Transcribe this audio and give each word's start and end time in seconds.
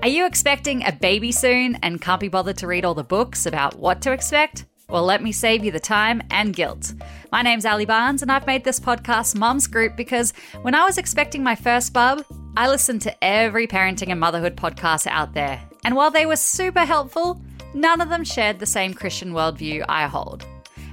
Are 0.00 0.08
you 0.08 0.26
expecting 0.26 0.84
a 0.84 0.92
baby 0.92 1.30
soon 1.30 1.76
and 1.82 2.00
can't 2.00 2.20
be 2.20 2.28
bothered 2.28 2.56
to 2.58 2.66
read 2.66 2.84
all 2.84 2.94
the 2.94 3.04
books 3.04 3.46
about 3.46 3.78
what 3.78 4.00
to 4.02 4.12
expect? 4.12 4.64
Well, 4.88 5.04
let 5.04 5.22
me 5.22 5.30
save 5.30 5.64
you 5.64 5.70
the 5.70 5.78
time 5.78 6.22
and 6.30 6.54
guilt. 6.54 6.94
My 7.30 7.42
name's 7.42 7.64
Ali 7.64 7.84
Barnes, 7.84 8.20
and 8.20 8.32
I've 8.32 8.46
made 8.46 8.64
this 8.64 8.80
podcast 8.80 9.36
Mom's 9.36 9.68
Group 9.68 9.96
because 9.96 10.32
when 10.62 10.74
I 10.74 10.84
was 10.84 10.98
expecting 10.98 11.44
my 11.44 11.54
first 11.54 11.92
bub, 11.92 12.24
I 12.56 12.68
listened 12.68 13.02
to 13.02 13.24
every 13.24 13.68
parenting 13.68 14.10
and 14.10 14.18
motherhood 14.18 14.56
podcast 14.56 15.06
out 15.06 15.34
there. 15.34 15.62
And 15.84 15.94
while 15.94 16.10
they 16.10 16.26
were 16.26 16.36
super 16.36 16.84
helpful, 16.84 17.40
none 17.72 18.00
of 18.00 18.08
them 18.08 18.24
shared 18.24 18.58
the 18.58 18.66
same 18.66 18.94
Christian 18.94 19.32
worldview 19.32 19.84
I 19.88 20.08
hold. 20.08 20.44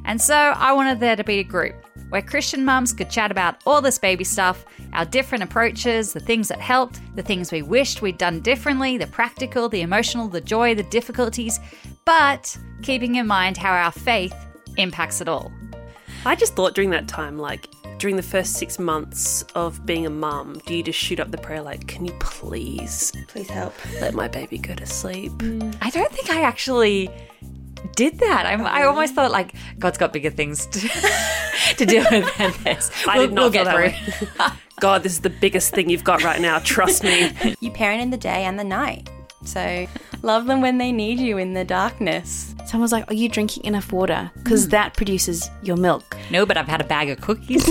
And 0.06 0.22
so 0.22 0.36
I 0.36 0.74
wanted 0.74 1.00
there 1.00 1.16
to 1.16 1.24
be 1.24 1.40
a 1.40 1.44
group 1.44 1.76
where 2.10 2.22
Christian 2.22 2.66
mums 2.66 2.92
could 2.94 3.10
chat 3.10 3.32
about 3.32 3.58
all 3.66 3.82
this 3.82 3.98
baby 3.98 4.24
stuff, 4.24 4.66
our 4.94 5.06
different 5.06 5.44
approaches, 5.44 6.14
the 6.14 6.20
things 6.20 6.48
that 6.48 6.60
helped, 6.60 7.00
the 7.16 7.22
things 7.24 7.52
we 7.52 7.62
wished 7.62 8.02
we'd 8.02 8.18
done 8.18 8.42
differently, 8.42 8.98
the 8.98 9.08
practical, 9.08 9.70
the 9.70 9.82
emotional, 9.82 10.28
the 10.28 10.42
joy, 10.42 10.76
the 10.76 10.84
difficulties, 10.84 11.60
but 12.06 12.58
keeping 12.82 13.16
in 13.16 13.28
mind 13.28 13.58
how 13.58 13.72
our 13.72 13.92
faith 13.92 14.36
impacts 14.78 15.22
it 15.22 15.28
all. 15.30 15.52
I 16.26 16.36
just 16.36 16.56
thought 16.56 16.76
during 16.76 16.90
that 16.90 17.08
time, 17.08 17.38
like 17.38 17.68
during 17.98 18.16
the 18.16 18.24
first 18.24 18.54
six 18.54 18.80
months 18.80 19.44
of 19.56 19.86
being 19.86 20.06
a 20.06 20.10
mum, 20.10 20.60
do 20.66 20.74
you 20.76 20.84
just 20.84 20.98
shoot 21.00 21.20
up 21.20 21.32
the 21.32 21.38
prayer 21.38 21.62
like, 21.62 21.88
can 21.88 22.06
you 22.06 22.14
please, 22.20 23.12
Please 23.28 23.50
help. 23.50 23.74
let 24.02 24.14
my 24.14 24.28
baby 24.28 24.58
go 24.58 24.74
to 24.74 24.86
sleep? 24.86 25.32
I 25.82 25.90
don't 25.90 26.12
think 26.12 26.30
I 26.30 26.42
actually 26.42 27.10
did 27.96 28.20
that. 28.20 28.46
I'm, 28.46 28.66
I 28.66 28.84
almost 28.84 29.16
thought 29.16 29.32
like 29.32 29.54
God's 29.78 29.98
got 29.98 30.12
bigger 30.14 30.30
things 30.30 30.66
to, 30.68 30.80
to 31.78 31.86
deal 31.86 32.06
with 32.12 32.26
than 32.38 32.54
this. 32.64 32.92
I 33.08 33.18
We'll- 33.18 33.28
did 33.28 33.36
not 33.36 33.42
we'll 33.42 33.52
get 33.52 33.74
through. 33.74 34.48
God, 34.80 35.04
this 35.04 35.14
is 35.14 35.22
the 35.22 35.30
biggest 35.30 35.74
thing 35.74 35.90
you've 35.90 36.04
got 36.04 36.24
right 36.24 36.40
now. 36.40 36.60
Trust 36.60 37.04
me. 37.04 37.32
You 37.60 37.72
parent 37.72 38.02
in 38.02 38.12
the 38.12 38.18
day 38.18 38.46
and 38.46 38.58
the 38.58 38.64
night. 38.64 39.10
So 39.44 39.88
love 40.22 40.48
them 40.48 40.62
when 40.62 40.78
they 40.78 40.92
need 40.92 41.20
you 41.20 41.38
in 41.38 41.54
the 41.54 41.64
darkness. 41.64 42.56
Someone's 42.66 42.92
like, 42.92 43.10
Are 43.10 43.14
you 43.14 43.30
drinking 43.30 43.66
enough 43.66 43.92
water? 43.92 44.32
Because 44.38 44.66
hmm. 44.66 44.72
that 44.72 44.96
produces 44.96 45.50
your 45.64 45.78
milk. 45.78 46.16
No, 46.30 46.46
but 46.46 46.58
I've 46.58 46.68
had 46.68 46.82
a 46.82 46.86
bag 46.86 47.10
of 47.10 47.22
cookies. 47.22 47.64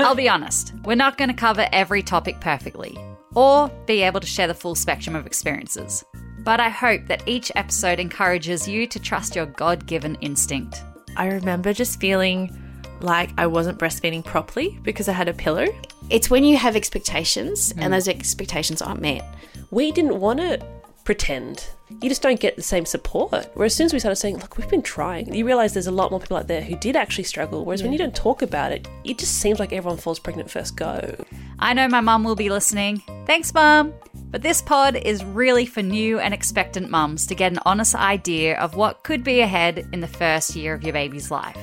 I'll 0.00 0.14
be 0.14 0.28
honest, 0.28 0.72
we're 0.84 0.94
not 0.94 1.16
going 1.16 1.30
to 1.30 1.36
cover 1.36 1.68
every 1.72 2.02
topic 2.02 2.40
perfectly 2.40 2.98
or 3.34 3.68
be 3.86 4.02
able 4.02 4.20
to 4.20 4.26
share 4.26 4.46
the 4.46 4.54
full 4.54 4.74
spectrum 4.74 5.14
of 5.14 5.26
experiences. 5.26 6.04
But 6.40 6.60
I 6.60 6.68
hope 6.68 7.06
that 7.06 7.22
each 7.26 7.52
episode 7.54 8.00
encourages 8.00 8.66
you 8.66 8.86
to 8.86 8.98
trust 8.98 9.36
your 9.36 9.46
God 9.46 9.86
given 9.86 10.16
instinct. 10.16 10.82
I 11.16 11.26
remember 11.26 11.72
just 11.72 12.00
feeling 12.00 12.56
like 13.00 13.30
I 13.38 13.46
wasn't 13.46 13.78
breastfeeding 13.78 14.24
properly 14.24 14.78
because 14.82 15.08
I 15.08 15.12
had 15.12 15.28
a 15.28 15.34
pillow. 15.34 15.66
It's 16.10 16.30
when 16.30 16.44
you 16.44 16.56
have 16.56 16.76
expectations 16.76 17.72
and 17.72 17.80
mm. 17.80 17.90
those 17.90 18.08
expectations 18.08 18.82
aren't 18.82 19.00
met. 19.00 19.24
we 19.70 19.92
didn't 19.92 20.18
want 20.18 20.40
to 20.40 20.64
pretend. 21.08 21.66
You 22.02 22.10
just 22.10 22.20
don't 22.20 22.38
get 22.38 22.56
the 22.56 22.62
same 22.62 22.84
support. 22.84 23.50
Whereas 23.54 23.72
as 23.72 23.76
soon 23.76 23.86
as 23.86 23.94
we 23.94 23.98
started 23.98 24.16
saying, 24.16 24.36
look, 24.40 24.58
we've 24.58 24.68
been 24.68 24.82
trying, 24.82 25.32
you 25.32 25.46
realize 25.46 25.72
there's 25.72 25.86
a 25.86 25.90
lot 25.90 26.10
more 26.10 26.20
people 26.20 26.36
out 26.36 26.48
there 26.48 26.60
who 26.60 26.76
did 26.76 26.96
actually 26.96 27.24
struggle. 27.24 27.64
Whereas 27.64 27.82
when 27.82 27.92
you 27.92 27.98
don't 27.98 28.14
talk 28.14 28.42
about 28.42 28.72
it, 28.72 28.86
it 29.04 29.16
just 29.16 29.36
seems 29.40 29.58
like 29.58 29.72
everyone 29.72 29.96
falls 29.96 30.18
pregnant 30.18 30.50
first 30.50 30.76
go. 30.76 31.14
I 31.58 31.72
know 31.72 31.88
my 31.88 32.02
mum 32.02 32.24
will 32.24 32.36
be 32.36 32.50
listening. 32.50 33.02
Thanks, 33.24 33.54
mum. 33.54 33.94
But 34.30 34.42
this 34.42 34.60
pod 34.60 34.96
is 34.96 35.24
really 35.24 35.64
for 35.64 35.80
new 35.80 36.18
and 36.18 36.34
expectant 36.34 36.90
mums 36.90 37.26
to 37.28 37.34
get 37.34 37.52
an 37.52 37.60
honest 37.64 37.94
idea 37.94 38.58
of 38.58 38.76
what 38.76 39.02
could 39.02 39.24
be 39.24 39.40
ahead 39.40 39.88
in 39.94 40.00
the 40.00 40.06
first 40.06 40.54
year 40.54 40.74
of 40.74 40.82
your 40.82 40.92
baby's 40.92 41.30
life. 41.30 41.56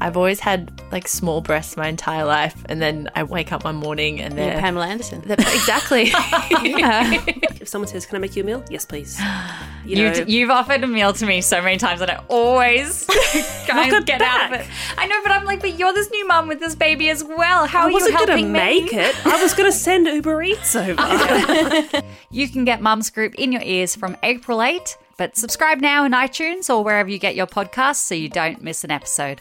I've 0.00 0.16
always 0.16 0.40
had 0.40 0.70
like 0.90 1.06
small 1.06 1.40
breasts 1.40 1.76
my 1.76 1.88
entire 1.88 2.24
life, 2.24 2.56
and 2.68 2.80
then 2.80 3.10
I 3.14 3.22
wake 3.24 3.52
up 3.52 3.64
one 3.64 3.76
morning 3.76 4.20
and 4.20 4.34
You're 4.34 4.46
they're 4.46 4.60
Pamela 4.60 4.86
Anderson. 4.86 5.22
they're- 5.24 5.36
exactly. 5.38 6.04
yeah. 6.62 7.22
If 7.60 7.68
someone 7.68 7.88
says, 7.88 8.06
can 8.06 8.16
I 8.16 8.18
make 8.20 8.34
you 8.36 8.42
a 8.42 8.46
meal? 8.46 8.64
Yes, 8.70 8.84
please. 8.84 9.18
You 9.82 9.96
You 9.96 10.10
know, 10.10 10.24
you've 10.28 10.50
offered 10.50 10.84
a 10.84 10.86
meal 10.86 11.14
to 11.14 11.24
me 11.24 11.40
so 11.40 11.62
many 11.62 11.78
times, 11.78 12.02
and 12.02 12.10
I 12.10 12.22
always 12.28 13.06
try 13.06 13.14
Knock 13.68 13.86
and 13.86 13.94
it 13.94 14.06
get 14.06 14.20
out 14.20 14.52
of 14.52 14.60
it. 14.60 14.66
I 14.98 15.06
know, 15.06 15.18
but 15.22 15.32
I'm 15.32 15.46
like, 15.46 15.60
but 15.60 15.78
you're 15.78 15.94
this 15.94 16.10
new 16.10 16.28
mum 16.28 16.48
with 16.48 16.60
this 16.60 16.74
baby 16.74 17.08
as 17.08 17.24
well. 17.24 17.66
How 17.66 17.80
I 17.80 17.82
are 17.84 17.90
you 17.90 17.96
I 17.96 18.00
wasn't 18.00 18.14
helping 18.16 18.36
to 18.44 18.50
me? 18.52 18.82
make 18.82 18.92
it. 18.92 19.26
I 19.26 19.42
was 19.42 19.54
going 19.54 19.70
to 19.72 19.76
send 19.76 20.06
Uber 20.06 20.42
Eats 20.42 20.76
over. 20.76 21.02
You 22.30 22.48
can 22.48 22.64
get 22.66 22.82
Mums 22.82 23.08
Group 23.10 23.34
in 23.36 23.52
your 23.52 23.62
ears 23.62 23.96
from 23.96 24.16
April 24.22 24.62
8, 24.62 24.98
but 25.16 25.34
subscribe 25.36 25.80
now 25.80 26.04
in 26.04 26.12
iTunes 26.12 26.68
or 26.68 26.84
wherever 26.84 27.08
you 27.08 27.18
get 27.18 27.34
your 27.34 27.46
podcasts 27.46 27.96
so 27.96 28.14
you 28.14 28.28
don't 28.28 28.62
miss 28.62 28.84
an 28.84 28.90
episode. 28.90 29.40